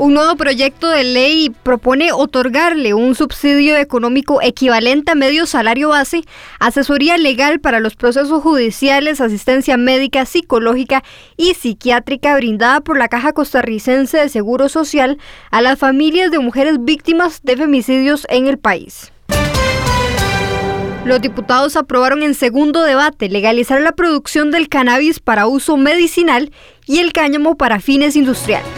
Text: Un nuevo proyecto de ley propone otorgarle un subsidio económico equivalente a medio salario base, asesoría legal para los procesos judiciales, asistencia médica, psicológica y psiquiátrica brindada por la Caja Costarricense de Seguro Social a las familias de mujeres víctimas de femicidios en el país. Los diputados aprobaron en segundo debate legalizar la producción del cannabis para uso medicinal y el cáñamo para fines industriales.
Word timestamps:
Un 0.00 0.14
nuevo 0.14 0.36
proyecto 0.36 0.88
de 0.88 1.02
ley 1.02 1.50
propone 1.64 2.12
otorgarle 2.12 2.94
un 2.94 3.16
subsidio 3.16 3.76
económico 3.76 4.40
equivalente 4.40 5.10
a 5.10 5.16
medio 5.16 5.44
salario 5.44 5.88
base, 5.88 6.22
asesoría 6.60 7.18
legal 7.18 7.58
para 7.58 7.80
los 7.80 7.96
procesos 7.96 8.40
judiciales, 8.40 9.20
asistencia 9.20 9.76
médica, 9.76 10.24
psicológica 10.24 11.02
y 11.36 11.54
psiquiátrica 11.54 12.36
brindada 12.36 12.80
por 12.80 12.96
la 12.96 13.08
Caja 13.08 13.32
Costarricense 13.32 14.18
de 14.18 14.28
Seguro 14.28 14.68
Social 14.68 15.18
a 15.50 15.62
las 15.62 15.80
familias 15.80 16.30
de 16.30 16.38
mujeres 16.38 16.76
víctimas 16.78 17.40
de 17.42 17.56
femicidios 17.56 18.24
en 18.30 18.46
el 18.46 18.56
país. 18.56 19.10
Los 21.04 21.20
diputados 21.20 21.74
aprobaron 21.74 22.22
en 22.22 22.34
segundo 22.34 22.82
debate 22.82 23.28
legalizar 23.28 23.80
la 23.80 23.92
producción 23.92 24.52
del 24.52 24.68
cannabis 24.68 25.18
para 25.18 25.48
uso 25.48 25.76
medicinal 25.76 26.52
y 26.86 27.00
el 27.00 27.12
cáñamo 27.12 27.56
para 27.56 27.80
fines 27.80 28.14
industriales. 28.14 28.77